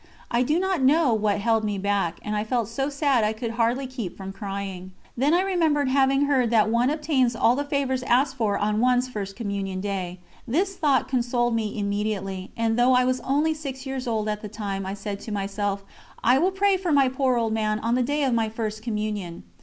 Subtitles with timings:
[0.31, 3.51] I do not know what held me back, and I felt so sad I could
[3.51, 8.01] hardly keep from crying; then I remembered having heard that one obtains all the favours
[8.01, 10.17] asked for on one's First Communion Day.
[10.47, 14.49] This thought consoled me immediately, and though I was only six years old at the
[14.49, 15.83] time, I said to myself:
[16.23, 19.43] "I will pray for my poor old man on the day of my First Communion."